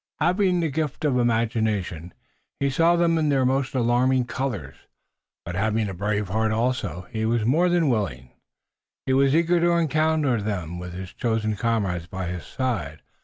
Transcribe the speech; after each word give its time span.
Having 0.19 0.61
the 0.61 0.69
gift 0.71 1.05
of 1.05 1.19
imagination, 1.19 2.11
he 2.59 2.71
saw 2.71 2.95
them 2.95 3.19
in 3.19 3.29
their 3.29 3.45
most 3.45 3.75
alarming 3.75 4.25
colors, 4.25 4.75
but 5.45 5.53
having 5.53 5.87
a 5.87 5.93
brave 5.93 6.29
heart 6.29 6.51
also, 6.51 7.05
he 7.11 7.23
was 7.23 7.45
more 7.45 7.69
than 7.69 7.87
willing, 7.87 8.31
he 9.05 9.13
was 9.13 9.35
eager 9.35 9.59
to 9.59 9.77
encounter 9.77 10.41
them 10.41 10.79
with 10.79 10.93
his 10.93 11.13
chosen 11.13 11.55
comrades 11.55 12.07
by 12.07 12.25
his 12.29 12.45
side. 12.47 13.03